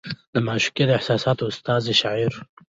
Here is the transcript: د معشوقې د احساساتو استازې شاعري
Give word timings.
د 0.33 0.35
معشوقې 0.47 0.83
د 0.87 0.91
احساساتو 0.97 1.49
استازې 1.51 1.93
شاعري 2.01 2.39